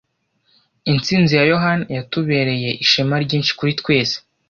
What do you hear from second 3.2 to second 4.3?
ryinshi kuri twese.